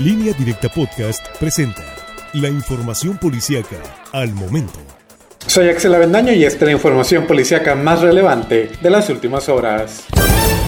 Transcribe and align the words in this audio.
Línea 0.00 0.32
Directa 0.32 0.70
Podcast 0.70 1.26
presenta 1.38 1.82
la 2.32 2.48
información 2.48 3.18
policíaca 3.18 3.76
al 4.12 4.32
momento. 4.32 4.78
Soy 5.46 5.68
Axel 5.68 5.94
Avendaño 5.94 6.32
y 6.32 6.42
esta 6.42 6.60
es 6.60 6.68
la 6.68 6.72
información 6.72 7.26
policíaca 7.26 7.74
más 7.74 8.00
relevante 8.00 8.70
de 8.80 8.90
las 8.90 9.10
últimas 9.10 9.50
horas. 9.50 10.06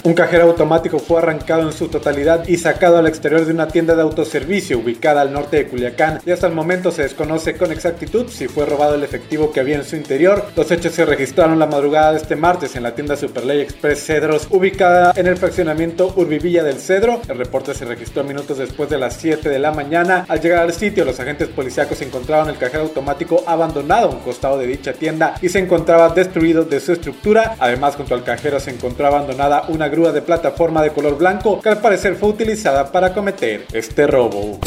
Un 0.05 0.15
cajero 0.15 0.43
automático 0.43 0.99
fue 0.99 1.19
arrancado 1.19 1.61
en 1.61 1.71
su 1.71 1.87
totalidad 1.87 2.45
y 2.45 2.57
sacado 2.57 2.97
al 2.97 3.07
exterior 3.07 3.45
de 3.45 3.53
una 3.53 3.69
tienda 3.69 3.95
de 3.95 4.01
autoservicio 4.01 4.77
ubicada 4.77 5.21
al 5.21 5.31
norte 5.31 5.55
de 5.55 5.67
Culiacán 5.69 6.19
y 6.25 6.31
hasta 6.31 6.47
el 6.47 6.53
momento 6.53 6.91
se 6.91 7.03
desconoce 7.03 7.55
con 7.55 7.71
exactitud 7.71 8.27
si 8.27 8.49
fue 8.49 8.65
robado 8.65 8.95
el 8.95 9.03
efectivo 9.03 9.53
que 9.53 9.61
había 9.61 9.77
en 9.77 9.85
su 9.85 9.95
interior. 9.95 10.43
Los 10.57 10.69
hechos 10.71 10.91
se 10.91 11.05
registraron 11.05 11.57
la 11.57 11.67
madrugada 11.67 12.11
de 12.11 12.17
este 12.17 12.35
martes 12.35 12.75
en 12.75 12.83
la 12.83 12.95
tienda 12.95 13.15
Superley 13.15 13.61
Express 13.61 14.05
Cedros 14.05 14.47
ubicada 14.49 15.13
en 15.15 15.25
el 15.25 15.37
fraccionamiento 15.37 16.13
Urbivilla 16.17 16.65
del 16.65 16.81
Cedro. 16.81 17.21
El 17.29 17.37
reporte 17.37 17.73
se 17.73 17.85
registró 17.85 18.25
minutos 18.25 18.57
después 18.57 18.89
de 18.89 18.97
las 18.97 19.13
7 19.13 19.47
de 19.47 19.59
la 19.59 19.71
mañana. 19.71 20.25
Al 20.27 20.41
llegar 20.41 20.63
al 20.63 20.73
sitio 20.73 21.05
los 21.05 21.21
agentes 21.21 21.47
policíacos 21.47 22.01
encontraron 22.01 22.49
el 22.49 22.57
cajero 22.57 22.83
automático 22.83 23.41
abandonado 23.47 24.09
a 24.09 24.11
un 24.11 24.19
costado 24.19 24.57
de 24.57 24.67
dicha 24.67 24.91
tienda 24.91 25.35
y 25.41 25.47
se 25.47 25.59
encontraba 25.59 26.09
destruido 26.09 26.65
de 26.65 26.81
su 26.81 26.91
estructura. 26.91 27.55
Además 27.57 27.95
junto 27.95 28.15
al 28.15 28.25
cajero 28.25 28.59
se 28.59 28.71
encontraba 28.71 29.19
abandonada 29.19 29.63
una 29.69 29.92
grúa 29.93 30.11
de 30.11 30.23
plataforma 30.23 30.81
de 30.81 30.89
color 30.89 31.19
blanco 31.19 31.61
que 31.61 31.69
al 31.69 31.79
parecer 31.79 32.15
fue 32.15 32.29
utilizada 32.29 32.91
para 32.91 33.13
cometer 33.13 33.67
este 33.73 34.07
robo. 34.07 34.59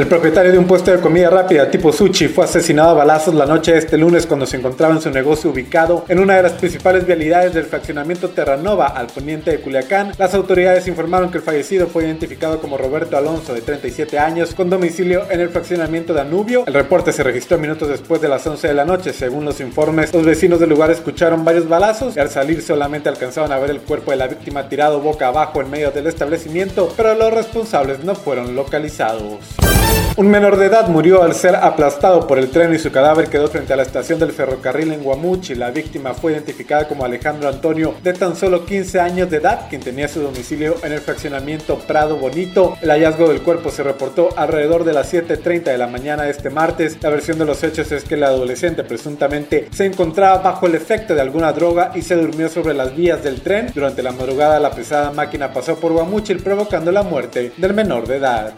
El 0.00 0.06
propietario 0.06 0.50
de 0.50 0.58
un 0.58 0.66
puesto 0.66 0.90
de 0.90 0.98
comida 0.98 1.28
rápida 1.28 1.70
tipo 1.70 1.92
sushi 1.92 2.28
fue 2.28 2.46
asesinado 2.46 2.88
a 2.88 2.94
balazos 2.94 3.34
la 3.34 3.44
noche 3.44 3.72
de 3.72 3.80
este 3.80 3.98
lunes 3.98 4.24
cuando 4.24 4.46
se 4.46 4.56
encontraba 4.56 4.94
en 4.94 5.02
su 5.02 5.10
negocio 5.10 5.50
ubicado 5.50 6.06
en 6.08 6.18
una 6.18 6.36
de 6.36 6.42
las 6.42 6.52
principales 6.52 7.06
vialidades 7.06 7.52
del 7.52 7.66
fraccionamiento 7.66 8.30
Terranova 8.30 8.86
al 8.86 9.08
poniente 9.08 9.50
de 9.50 9.60
Culiacán. 9.60 10.12
Las 10.16 10.32
autoridades 10.32 10.88
informaron 10.88 11.30
que 11.30 11.36
el 11.36 11.44
fallecido 11.44 11.86
fue 11.86 12.04
identificado 12.04 12.62
como 12.62 12.78
Roberto 12.78 13.18
Alonso 13.18 13.52
de 13.52 13.60
37 13.60 14.18
años 14.18 14.54
con 14.54 14.70
domicilio 14.70 15.24
en 15.30 15.40
el 15.40 15.50
fraccionamiento 15.50 16.14
Danubio. 16.14 16.64
El 16.66 16.72
reporte 16.72 17.12
se 17.12 17.22
registró 17.22 17.58
minutos 17.58 17.88
después 17.88 18.22
de 18.22 18.28
las 18.28 18.46
11 18.46 18.68
de 18.68 18.74
la 18.74 18.86
noche. 18.86 19.12
Según 19.12 19.44
los 19.44 19.60
informes, 19.60 20.14
los 20.14 20.24
vecinos 20.24 20.60
del 20.60 20.70
lugar 20.70 20.90
escucharon 20.90 21.44
varios 21.44 21.68
balazos 21.68 22.16
y 22.16 22.20
al 22.20 22.30
salir 22.30 22.62
solamente 22.62 23.10
alcanzaron 23.10 23.52
a 23.52 23.58
ver 23.58 23.68
el 23.68 23.80
cuerpo 23.80 24.12
de 24.12 24.16
la 24.16 24.28
víctima 24.28 24.66
tirado 24.66 25.00
boca 25.00 25.28
abajo 25.28 25.60
en 25.60 25.68
medio 25.68 25.90
del 25.90 26.06
establecimiento, 26.06 26.90
pero 26.96 27.14
los 27.14 27.34
responsables 27.34 28.02
no 28.02 28.14
fueron 28.14 28.56
localizados. 28.56 29.40
Un 30.16 30.28
menor 30.28 30.58
de 30.58 30.66
edad 30.66 30.88
murió 30.88 31.22
al 31.22 31.34
ser 31.34 31.54
aplastado 31.54 32.26
por 32.26 32.38
el 32.38 32.50
tren 32.50 32.74
y 32.74 32.78
su 32.78 32.90
cadáver 32.90 33.28
quedó 33.28 33.48
frente 33.48 33.72
a 33.72 33.76
la 33.76 33.84
estación 33.84 34.18
del 34.18 34.32
ferrocarril 34.32 34.92
en 34.92 35.04
Guamuchi. 35.04 35.54
La 35.54 35.70
víctima 35.70 36.14
fue 36.14 36.32
identificada 36.32 36.88
como 36.88 37.04
Alejandro 37.04 37.48
Antonio, 37.48 37.94
de 38.02 38.12
tan 38.12 38.36
solo 38.36 38.66
15 38.66 39.00
años 39.00 39.30
de 39.30 39.38
edad, 39.38 39.68
quien 39.70 39.80
tenía 39.80 40.08
su 40.08 40.20
domicilio 40.20 40.74
en 40.82 40.92
el 40.92 41.00
fraccionamiento 41.00 41.78
Prado 41.78 42.16
Bonito. 42.16 42.76
El 42.82 42.90
hallazgo 42.90 43.28
del 43.28 43.42
cuerpo 43.42 43.70
se 43.70 43.84
reportó 43.84 44.30
alrededor 44.36 44.84
de 44.84 44.92
las 44.92 45.12
7.30 45.12 45.62
de 45.64 45.78
la 45.78 45.86
mañana 45.86 46.24
de 46.24 46.30
este 46.30 46.50
martes. 46.50 46.98
La 47.00 47.08
versión 47.08 47.38
de 47.38 47.46
los 47.46 47.62
hechos 47.62 47.90
es 47.92 48.04
que 48.04 48.16
el 48.16 48.24
adolescente 48.24 48.82
presuntamente 48.84 49.68
se 49.70 49.86
encontraba 49.86 50.38
bajo 50.38 50.66
el 50.66 50.74
efecto 50.74 51.14
de 51.14 51.20
alguna 51.22 51.52
droga 51.52 51.92
y 51.94 52.02
se 52.02 52.16
durmió 52.16 52.48
sobre 52.48 52.74
las 52.74 52.94
vías 52.94 53.22
del 53.22 53.40
tren. 53.40 53.70
Durante 53.74 54.02
la 54.02 54.12
madrugada 54.12 54.58
la 54.58 54.72
pesada 54.72 55.12
máquina 55.12 55.52
pasó 55.52 55.76
por 55.76 55.92
Guamuchi 55.92 56.34
provocando 56.34 56.90
la 56.90 57.04
muerte 57.04 57.52
del 57.56 57.74
menor 57.74 58.06
de 58.06 58.16
edad. 58.16 58.54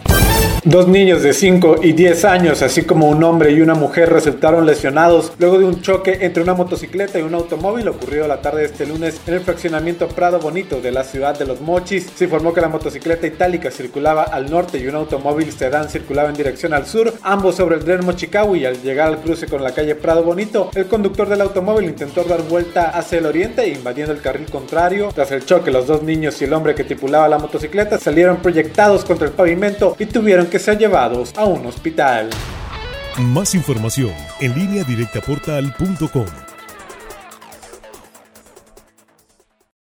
Dos 0.65 0.87
niños 0.87 1.23
de 1.23 1.33
5 1.33 1.81
y 1.83 1.93
10 1.93 2.25
años, 2.25 2.63
así 2.63 2.85
como 2.85 3.09
un 3.09 3.25
hombre 3.25 3.51
y 3.51 3.61
una 3.61 3.75
mujer, 3.75 4.11
resultaron 4.11 4.65
lesionados 4.65 5.33
luego 5.41 5.59
de 5.59 5.65
un 5.65 5.83
choque 5.83 6.19
entre 6.21 6.43
una 6.43 6.55
motocicleta 6.55 7.19
y 7.19 7.23
un 7.23 7.35
automóvil 7.35 7.89
ocurrido 7.89 8.29
la 8.29 8.41
tarde 8.41 8.61
de 8.61 8.67
este 8.67 8.87
lunes 8.87 9.21
en 9.27 9.35
el 9.35 9.41
fraccionamiento 9.41 10.07
Prado 10.07 10.39
Bonito 10.39 10.81
de 10.81 10.93
la 10.93 11.03
ciudad 11.03 11.37
de 11.37 11.47
Los 11.47 11.61
Mochis. 11.61 12.07
Se 12.15 12.25
informó 12.25 12.55
que 12.55 12.61
la 12.61 12.69
motocicleta 12.69 13.27
itálica 13.27 13.73
circulaba 13.73 14.23
al 14.23 14.51
norte 14.51 14.79
y 14.79 14.87
un 14.87 14.95
automóvil 14.95 15.51
sedán 15.53 15.89
circulaba 15.89 16.29
en 16.29 16.37
dirección 16.37 16.73
al 16.75 16.87
sur, 16.87 17.13
ambos 17.23 17.57
sobre 17.57 17.75
el 17.75 17.85
tren 17.85 18.07
Mochicawi 18.07 18.61
y 18.61 18.65
al 18.65 18.81
llegar 18.83 19.09
al 19.09 19.19
cruce 19.19 19.49
con 19.49 19.65
la 19.65 19.73
calle 19.73 19.97
Prado 19.97 20.23
Bonito, 20.23 20.71
el 20.77 20.87
conductor 20.87 21.29
del 21.29 21.41
automóvil 21.41 21.89
intentó 21.89 22.23
dar 22.23 22.43
vuelta 22.43 22.91
hacia 22.91 23.19
el 23.19 23.27
oriente 23.27 23.67
invadiendo 23.67 24.13
el 24.13 24.21
carril 24.21 24.49
contrario. 24.49 25.09
Tras 25.13 25.33
el 25.33 25.45
choque, 25.45 25.73
los 25.73 25.89
dos 25.89 26.05
niños 26.05 26.41
y 26.41 26.45
el 26.45 26.53
hombre 26.53 26.77
que 26.77 26.85
tripulaba 26.85 27.29
la 27.29 27.39
motocicleta 27.39 27.99
salieron 27.99 28.37
proyectados 28.37 29.05
contra 29.05 29.27
el 29.27 29.33
pavimento 29.35 29.97
y 29.99 30.07
tuvieron 30.07 30.32
que 30.49 30.59
ser 30.59 30.79
llevados 30.79 31.35
a 31.37 31.45
un 31.45 31.67
hospital. 31.67 32.31
Más 33.19 33.55
información 33.55 34.13
en 34.41 34.55
línea 34.55 34.85
directa 34.85 35.21
portal.com. 35.21 36.52